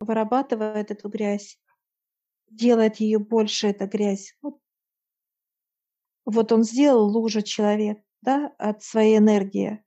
[0.00, 1.58] вырабатывает эту грязь,
[2.48, 4.36] делает ее больше, эта грязь.
[4.42, 4.60] Вот,
[6.24, 9.84] вот он сделал лужу человек, да, от своей энергии.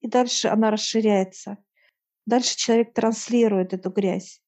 [0.00, 1.58] И дальше она расширяется.
[2.26, 4.42] Дальше человек транслирует эту грязь.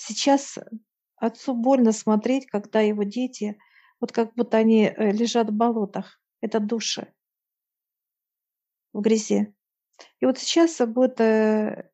[0.00, 0.58] Сейчас
[1.16, 3.58] отцу больно смотреть, когда его дети,
[4.00, 6.18] вот как будто они э, лежат в болотах.
[6.40, 7.12] Это души
[8.92, 9.54] в грязи.
[10.20, 11.90] И вот сейчас будет, э,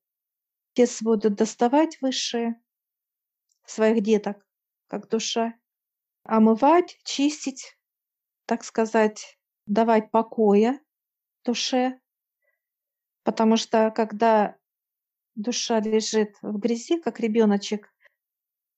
[0.72, 2.60] отец будет доставать высшие
[3.66, 4.46] своих деток,
[4.86, 5.54] как душа,
[6.22, 7.76] омывать, чистить,
[8.46, 10.80] так сказать, давать покоя
[11.44, 12.00] душе.
[13.24, 14.56] Потому что когда
[15.34, 17.92] душа лежит в грязи, как ребеночек,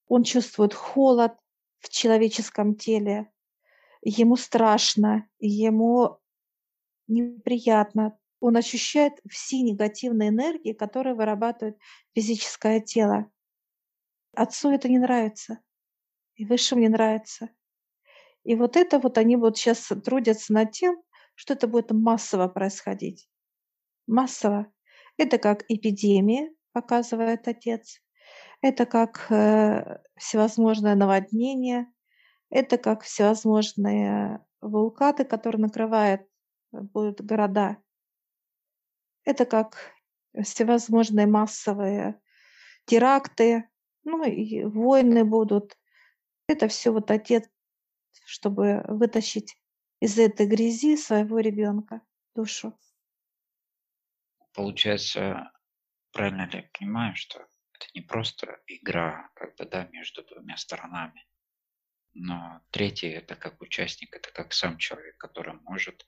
[0.09, 1.33] он чувствует холод
[1.81, 3.31] в человеческом теле,
[4.03, 6.19] ему страшно, ему
[7.07, 8.19] неприятно.
[8.41, 11.79] Он ощущает все негативные энергии, которые вырабатывает
[12.15, 13.31] физическое тело.
[14.35, 15.61] Отцу это не нравится,
[16.37, 17.51] и высшим не нравится.
[18.45, 21.03] И вот это вот они вот сейчас трудятся над тем,
[21.35, 23.29] что это будет массово происходить.
[24.07, 24.73] Массово.
[25.17, 28.01] Это как эпидемия, показывает отец.
[28.61, 31.87] Это как э, всевозможное наводнение,
[32.51, 37.77] это как всевозможные вулканы, которые накрывают э, будут города.
[39.25, 39.93] Это как
[40.43, 42.21] всевозможные массовые
[42.87, 43.69] теракты,
[44.05, 45.79] ну и войны будут.
[46.49, 47.49] Это все вот отец,
[48.25, 49.57] чтобы вытащить
[50.01, 52.01] из этой грязи своего ребенка
[52.35, 52.77] душу.
[54.55, 55.53] Получается,
[56.13, 57.47] правильно ли я понимаю, что
[57.79, 61.27] это не просто игра, как бы, да, между двумя сторонами,
[62.15, 66.07] но третий это как участник, это как сам человек, который может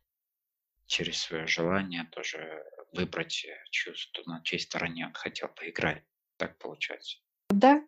[0.87, 6.05] через свое желание тоже выбрать э, чувство, на чьей стороне он хотел поиграть.
[6.37, 7.19] Так получается.
[7.49, 7.87] Да.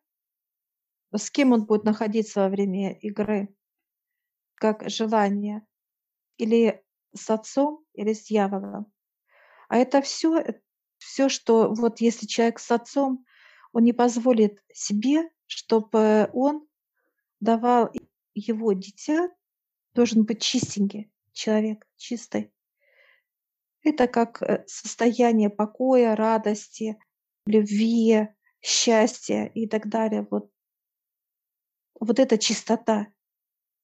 [1.13, 3.49] С кем он будет находиться во время игры?
[4.55, 5.67] Как желание?
[6.37, 8.93] Или с отцом, или с дьяволом?
[9.69, 10.61] А это все, э,
[10.99, 13.27] все, что вот если человек с отцом,
[13.73, 16.67] он не позволит себе, чтобы он
[17.41, 17.91] давал
[18.35, 19.31] его дитя,
[19.95, 22.53] должен быть чистенький человек, чистый.
[23.83, 26.99] Это как э, состояние покоя, радости,
[27.47, 28.29] любви,
[28.61, 30.27] счастья и так далее.
[30.31, 30.51] Вот,
[31.99, 33.09] вот эта чистота.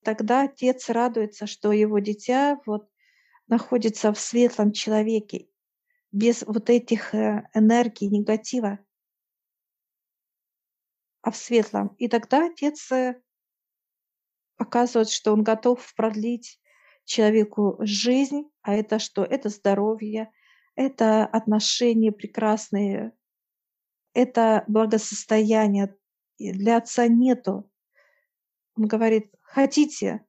[0.05, 2.89] Тогда отец радуется, что его дитя вот
[3.49, 5.49] находится в светлом человеке,
[6.13, 8.79] без вот этих э, энергий негатива,
[11.29, 11.95] а в светлом.
[11.99, 13.21] И тогда отец э,
[14.57, 16.59] показывает, что он готов продлить
[17.05, 19.25] человеку жизнь, а это что?
[19.25, 20.33] Это здоровье,
[20.75, 23.13] это отношения прекрасные,
[24.15, 25.95] это благосостояние.
[26.39, 27.71] Для отца нету.
[28.75, 30.25] Он говорит, хотите,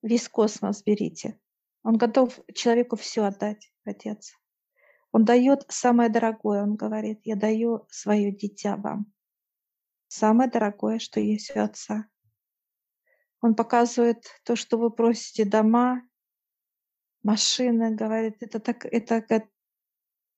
[0.00, 1.38] весь космос берите.
[1.82, 4.32] Он готов человеку все отдать, отец.
[5.12, 9.12] Он дает самое дорогое, он говорит, я даю свое дитя вам.
[10.08, 12.08] Самое дорогое, что есть у отца.
[13.40, 16.02] Он показывает то, что вы просите дома,
[17.22, 19.44] машины, говорит, это так, это как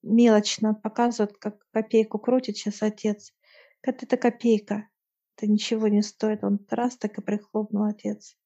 [0.02, 3.32] мелочно показывает, как копейку крутит сейчас отец.
[3.80, 4.88] Как это копейка,
[5.36, 6.44] это ничего не стоит.
[6.44, 8.36] Он раз так и прихлопнул отец.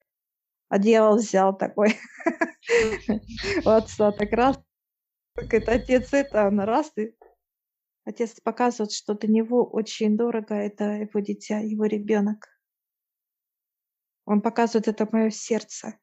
[0.69, 1.97] А дьявол взял такой
[3.65, 4.59] у отца, так раз,
[5.35, 7.15] так это отец это, он раз, и
[8.05, 12.49] отец показывает, что для него очень дорого, это его дитя, его ребенок.
[14.25, 15.99] Он показывает это мое сердце.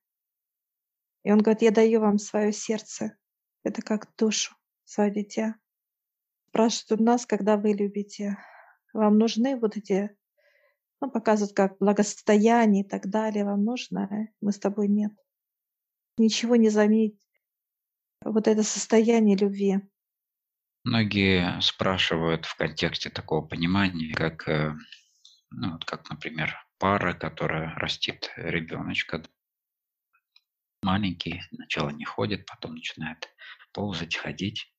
[1.24, 3.18] И он говорит, я даю вам свое сердце.
[3.64, 5.56] Это как душу, свое дитя.
[6.50, 8.38] Спрашивают у нас, когда вы любите.
[8.94, 10.16] Вам нужны вот эти,
[11.00, 13.46] ну, показывают как благосостояние и так далее.
[13.46, 15.14] Вам нужно, а мы с тобой нет.
[16.18, 17.18] Ничего не заменить
[18.24, 19.82] вот это состояние любви.
[20.84, 24.74] Многие спрашивают в контексте такого понимания, как, э,
[25.52, 29.24] ну, вот как, например, пара, которая растит ребеночка.
[30.82, 33.30] Маленький, сначала не ходит, потом начинает
[33.74, 34.74] ползать, ходить.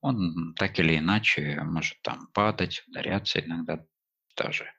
[0.00, 3.84] Он так или иначе может там падать, ударяться иногда,
[4.36, 4.72] даже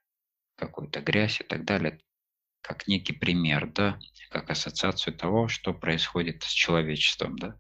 [0.56, 2.00] какую-то грязь и так далее,
[2.62, 7.60] как некий пример, да, как ассоциацию того, что происходит с человечеством, да.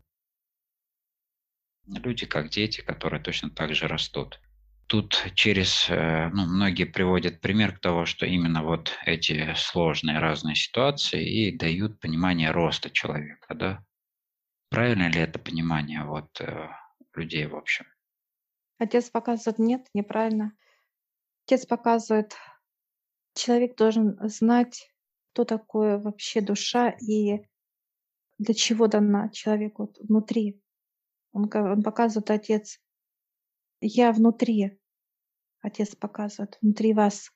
[1.97, 4.39] Люди как дети, которые точно так же растут.
[4.87, 10.55] Тут через, э, ну, многие приводят пример к того, что именно вот эти сложные разные
[10.55, 13.85] ситуации и дают понимание роста человека, да?
[14.69, 16.69] Правильно ли это понимание вот э,
[17.15, 17.85] людей в общем?
[18.77, 20.53] Отец показывает, нет, неправильно.
[21.45, 22.35] Отец показывает,
[23.35, 24.91] человек должен знать,
[25.33, 27.41] кто такое вообще душа и
[28.37, 30.61] для чего дана человеку внутри.
[31.31, 32.79] Он, он показывает, отец,
[33.81, 34.79] я внутри,
[35.61, 37.31] Отец показывает, внутри вас.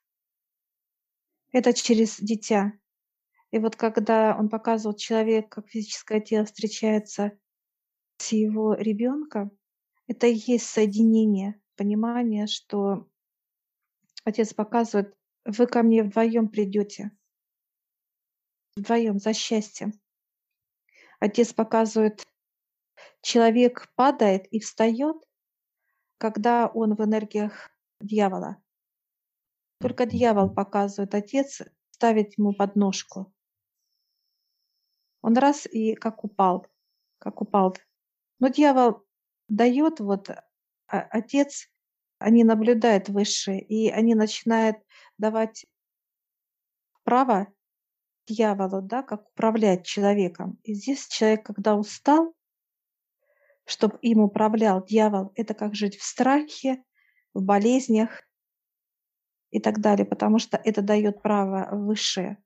[1.52, 2.74] Это через дитя.
[3.52, 7.38] И вот когда он показывал человек, как физическое тело встречается
[8.18, 9.52] с его ребенком,
[10.08, 13.10] это и есть соединение, понимание, что
[14.24, 15.16] отец показывает,
[15.46, 17.12] вы ко мне вдвоем придете,
[18.76, 19.94] вдвоем за счастьем.
[21.20, 22.26] Отец показывает,
[23.24, 25.16] человек падает и встает,
[26.18, 28.58] когда он в энергиях дьявола.
[29.80, 33.34] Только дьявол показывает отец, ставит ему подножку.
[35.22, 36.68] Он раз и как упал,
[37.18, 37.76] как упал.
[38.40, 39.06] Но дьявол
[39.48, 40.44] дает, вот а,
[40.88, 41.70] отец,
[42.20, 44.78] они наблюдают выше, и они начинают
[45.18, 45.66] давать
[47.04, 47.48] право
[48.28, 50.60] дьяволу, да, как управлять человеком.
[50.64, 52.36] И здесь человек, когда устал,
[53.66, 56.84] чтобы им управлял дьявол, это как жить в страхе,
[57.34, 58.22] в болезнях
[59.52, 62.44] и так далее, потому что это дает право высшее.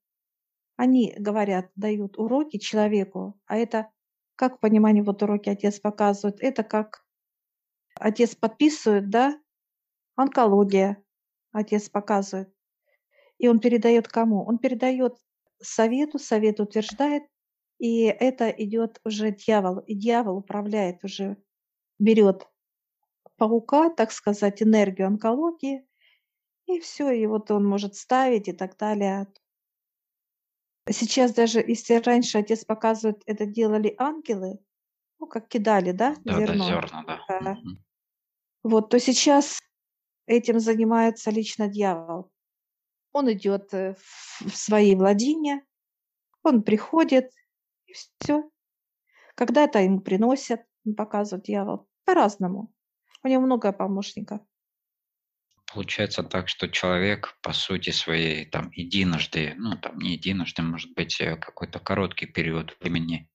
[0.75, 3.89] Они говорят, дают уроки человеку, а это,
[4.35, 7.03] как в понимании вот уроки отец показывает, это как
[7.95, 9.39] отец подписывает, да,
[10.15, 11.03] онкология,
[11.51, 12.53] отец показывает.
[13.39, 14.45] И он передает кому?
[14.45, 15.15] Он передает
[15.61, 17.23] совету, совет утверждает,
[17.79, 21.37] и это идет уже дьявол, и дьявол управляет уже,
[21.99, 22.47] берет
[23.37, 25.85] паука, так сказать, энергию онкологии,
[26.67, 29.27] и все, и вот он может ставить и так далее.
[30.89, 34.59] Сейчас даже, если раньше отец показывает, это делали ангелы,
[35.19, 36.63] ну, как кидали, да, Да, да, зерно.
[36.63, 37.25] зерна, да.
[37.27, 37.53] Да.
[37.55, 37.77] Мгм.
[38.63, 39.59] Вот, то сейчас
[40.27, 42.31] этим занимается лично дьявол.
[43.13, 43.95] Он идет э,
[44.39, 45.63] в свои владения,
[46.43, 47.31] он приходит,
[47.87, 48.43] и все.
[49.35, 52.73] Когда-то ему приносят, он показывает дьявол по-разному.
[53.23, 54.41] У него много помощников.
[55.73, 61.19] Получается так, что человек, по сути своей, там единожды, ну там не единожды, может быть,
[61.19, 63.29] э, какой-то короткий период времени,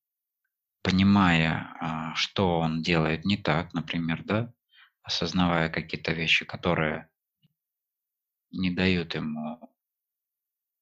[0.82, 4.52] понимая, а, что он делает не так, например, да,
[5.02, 7.10] осознавая какие-то вещи, которые
[8.50, 9.70] не дают ему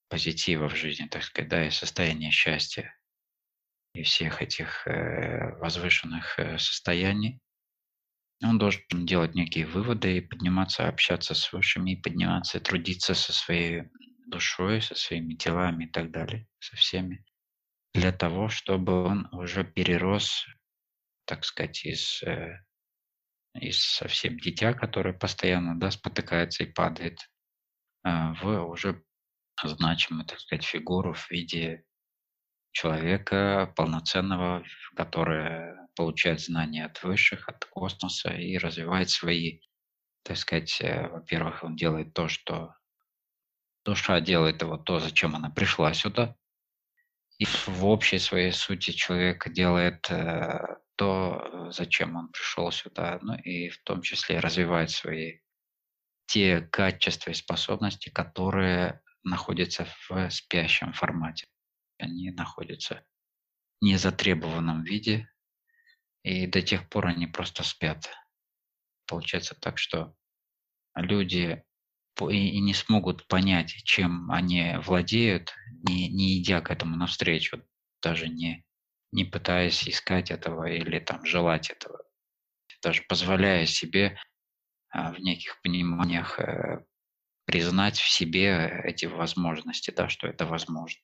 [0.08, 2.94] позитива в жизни, так сказать, да, и состояния счастья,
[3.94, 7.40] и всех этих э, возвышенных э, состояний,
[8.42, 13.32] он должен делать некие выводы и подниматься, общаться с высшими, и подниматься, и трудиться со
[13.32, 13.84] своей
[14.26, 17.24] душой, со своими телами и так далее, со всеми,
[17.92, 20.46] для того, чтобы он уже перерос,
[21.26, 22.62] так сказать, из, э,
[23.54, 27.18] из совсем дитя, которое постоянно да, спотыкается и падает,
[28.02, 29.02] а, в уже
[29.62, 31.84] значимую, так сказать, фигуру в виде
[32.72, 34.64] человека полноценного,
[34.96, 39.60] который получает знания от высших, от космоса и развивает свои,
[40.22, 42.74] так сказать, э, во-первых, он делает то, что
[43.84, 46.36] душа делает его то, зачем она пришла сюда,
[47.38, 53.70] и в общей своей сути человек делает э, то, зачем он пришел сюда, ну и
[53.70, 55.38] в том числе развивает свои
[56.26, 61.46] те качества и способности, которые находятся в спящем формате.
[62.00, 63.04] Они находятся
[63.80, 65.28] в незатребованном виде,
[66.22, 68.10] и до тех пор они просто спят.
[69.06, 70.14] Получается так, что
[70.94, 71.64] люди
[72.28, 75.54] и не смогут понять, чем они владеют,
[75.88, 77.62] не, не идя к этому навстречу,
[78.02, 78.64] даже не,
[79.12, 82.02] не пытаясь искать этого или там желать этого,
[82.82, 84.18] даже позволяя себе
[84.90, 86.84] а, в неких пониманиях э,
[87.46, 91.00] признать в себе эти возможности, да, что это возможно.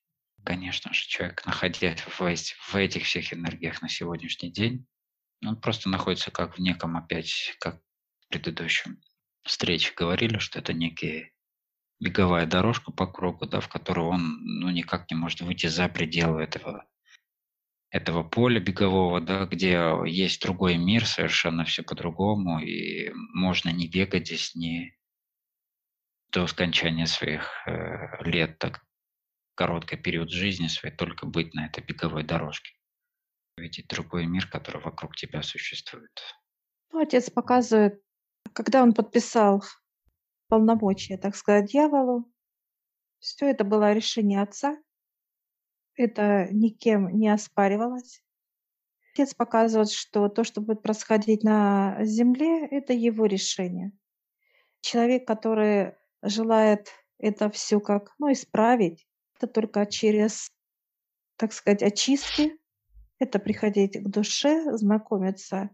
[0.47, 4.87] Конечно же, человек, находясь в, в этих всех энергиях на сегодняшний день,
[5.45, 7.81] он просто находится как в неком опять, как
[8.21, 9.01] в предыдущем
[9.43, 11.33] встрече говорили, что это некие
[11.99, 16.45] беговая дорожка по кругу, да, в которую он ну, никак не может выйти за пределы
[16.45, 16.87] этого,
[17.91, 24.29] этого поля бегового, да, где есть другой мир, совершенно все по-другому, и можно не бегать
[24.29, 24.97] здесь, не
[26.31, 28.87] до скончания своих э, лет, так
[29.57, 32.75] короткий период жизни своей, только быть на этой беговой дорожке.
[33.57, 36.21] Видеть другой мир, который вокруг тебя существует.
[36.93, 38.01] Ну, отец показывает,
[38.53, 39.65] когда он подписал
[40.49, 42.31] полномочия, так сказать, дьяволу,
[43.19, 44.77] все это было решение отца,
[45.97, 48.23] это никем не оспаривалось.
[49.13, 53.93] Отец показывает, что то, что будет происходить на земле, это его решение.
[54.83, 56.89] Человек, который желает
[57.19, 60.51] это все как, ну, исправить, это только через,
[61.37, 62.59] так сказать, очистки,
[63.19, 65.71] это приходить к душе, знакомиться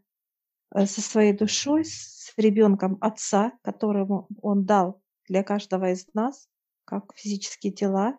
[0.74, 6.48] э, со своей душой, с ребенком отца, которому он дал для каждого из нас,
[6.84, 8.18] как физические тела,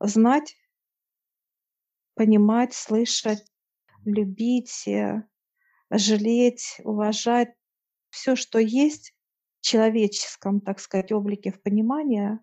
[0.00, 0.56] знать,
[2.14, 3.44] понимать, слышать,
[4.04, 5.22] любить, э,
[5.90, 7.54] жалеть, уважать
[8.10, 9.14] все, что есть
[9.60, 12.38] в человеческом, так сказать, облике, в понимании,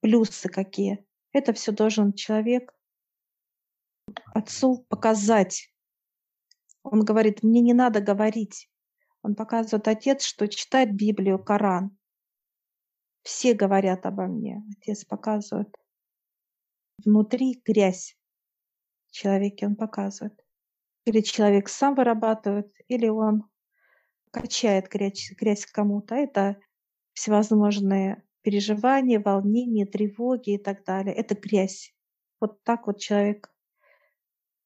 [0.00, 1.04] плюсы какие.
[1.34, 2.72] Это все должен человек
[4.32, 5.68] отцу показать.
[6.84, 8.70] Он говорит, мне не надо говорить,
[9.22, 11.96] Он показывает отец, что читает Библию, Коран.
[13.22, 14.62] Все говорят обо мне.
[14.76, 15.74] Отец показывает.
[17.04, 18.16] Внутри грязь.
[19.06, 20.38] В человеке он показывает.
[21.06, 23.50] Или человек сам вырабатывает, или он
[24.30, 26.14] качает грязь, грязь кому-то.
[26.14, 26.60] Это
[27.14, 31.14] всевозможные переживания, волнения, тревоги и так далее.
[31.14, 31.94] Это грязь.
[32.40, 33.50] Вот так вот человек,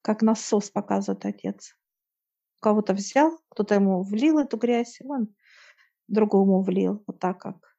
[0.02, 1.76] как насос показывает отец.
[2.60, 5.34] Кого-то взял, кто-то ему влил эту грязь, он
[6.08, 7.04] другому влил.
[7.06, 7.76] Вот так как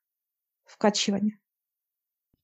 [0.64, 1.38] вкачивание.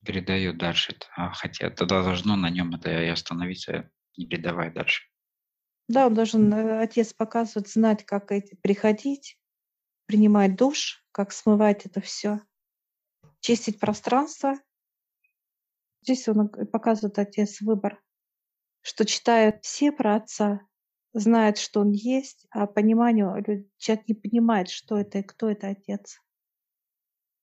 [0.06, 0.98] Передает дальше.
[1.16, 5.04] А, хотя тогда должно на нем это и остановиться, не передавай дальше.
[5.88, 9.40] Да, он должен, э, отец показывать, знать, как эти, приходить,
[10.08, 12.42] принимать душ, как смывать это все,
[13.46, 14.56] чистить пространство.
[16.02, 18.02] Здесь он показывает отец выбор,
[18.82, 20.62] что читают все про отца,
[21.14, 26.20] знают, что он есть, а пониманию человек не понимает, что это и кто это отец.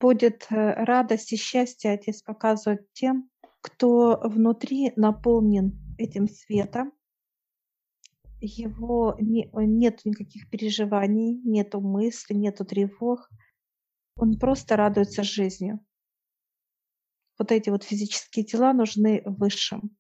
[0.01, 3.31] Будет э, радость и счастье отец показывает тем,
[3.61, 6.93] кто внутри наполнен этим светом,
[8.41, 13.31] его не, нет никаких переживаний, нету мыслей, нету тревог.
[14.17, 15.79] Он просто радуется жизнью.
[17.43, 19.97] Вот эти вот физические тела нужны высшим,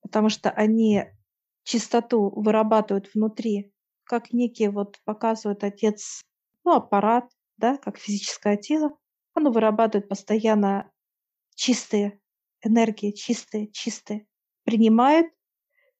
[0.00, 1.04] потому что они
[1.64, 6.22] чистоту вырабатывают внутри, как некий вот показывает отец,
[6.64, 8.96] ну, аппарат, да, как физическое тело,
[9.34, 10.90] оно вырабатывает постоянно
[11.56, 12.18] чистые
[12.62, 14.26] энергии, чистые, чистые,
[14.64, 15.26] принимает,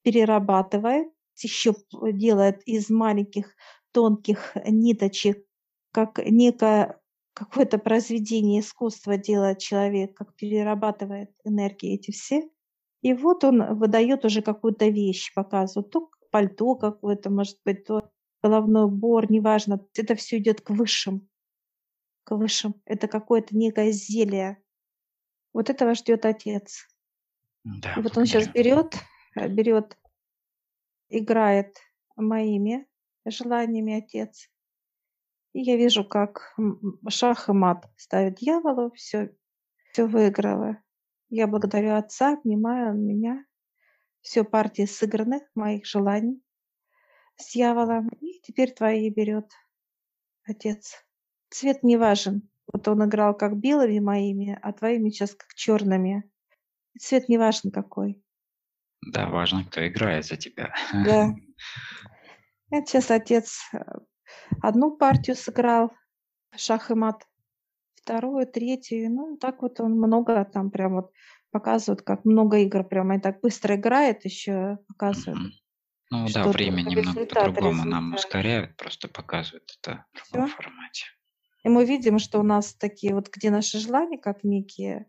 [0.01, 3.53] перерабатывает, еще делает из маленьких
[3.91, 5.45] тонких ниточек,
[5.91, 6.99] как некое
[7.35, 12.49] какое-то произведение искусства делает человек, как перерабатывает энергии эти все.
[13.01, 18.09] И вот он выдает уже какую-то вещь, показывает, то пальто какое-то, может быть, то
[18.41, 19.85] головной убор, неважно.
[19.95, 21.27] Это все идет к высшим.
[22.23, 22.81] К высшим.
[22.85, 24.57] Это какое-то некое зелье.
[25.53, 26.87] Вот этого ждет отец.
[27.63, 28.95] Да, и вот он сейчас берет,
[29.35, 29.97] берет
[31.09, 31.77] играет
[32.15, 32.87] моими
[33.25, 34.49] желаниями отец.
[35.55, 36.53] И я вижу, как
[37.07, 39.33] шах и мат ставит дьяволу, все,
[39.93, 40.83] все выиграло.
[41.29, 43.45] Я благодарю отца, обнимаю он меня.
[44.19, 46.43] Все партии сыграны, моих желаний
[47.37, 48.09] с дьяволом.
[48.19, 49.49] И теперь твои берет
[50.43, 51.05] отец.
[51.51, 52.49] Цвет не важен.
[52.73, 56.29] Вот он играл как белыми моими, а твоими сейчас как черными.
[56.99, 58.21] Цвет не важен какой.
[58.99, 60.75] Да, важно, кто играет за тебя.
[60.91, 61.33] Да.
[62.71, 63.79] Это сейчас отец э,
[64.61, 65.91] одну партию сыграл,
[66.55, 67.27] шах и мат,
[67.95, 69.11] вторую, третью.
[69.11, 71.11] Ну, так вот он много там прям вот
[71.51, 75.39] показывает, как много игр прямо и так быстро играет, еще показывает.
[76.11, 80.55] Ну да, время немного по-другому нам ускоряют, просто показывают это в другом Всё.
[80.55, 81.05] формате.
[81.63, 85.07] И мы видим, что у нас такие вот, где наши желания, как некие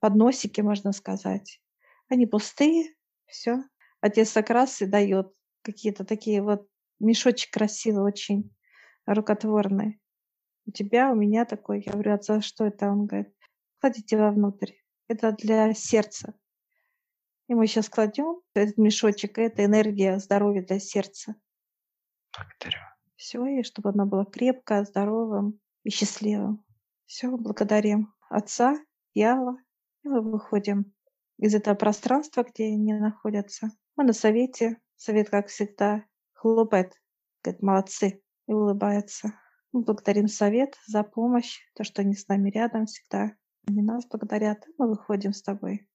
[0.00, 1.60] подносики, можно сказать,
[2.08, 2.94] они пустые,
[3.26, 3.64] все.
[4.00, 5.32] Отец как раз и дает
[5.62, 6.68] какие-то такие вот
[7.04, 8.54] мешочек красивый очень,
[9.06, 10.00] рукотворный.
[10.66, 11.82] У тебя, у меня такой.
[11.84, 12.90] Я говорю, отца, что это?
[12.90, 13.34] Он говорит,
[13.80, 14.72] кладите вовнутрь.
[15.08, 16.34] Это для сердца.
[17.48, 21.34] И мы сейчас кладем этот мешочек, это энергия здоровья для сердца.
[22.34, 22.80] Благодарю.
[23.16, 26.64] Все, и чтобы оно было крепкое, здоровым и счастливым.
[27.04, 28.78] Все, благодарим Отца,
[29.12, 29.58] Ява,
[30.02, 30.94] и мы выходим
[31.38, 33.70] из этого пространства, где они находятся.
[33.96, 34.78] Мы на совете.
[34.96, 36.04] Совет, как всегда,
[36.44, 36.92] хлопает,
[37.42, 39.32] говорит, молодцы, и улыбается.
[39.72, 43.32] Мы благодарим совет за помощь, то, что они с нами рядом всегда.
[43.66, 45.88] Они нас благодарят, мы выходим с тобой.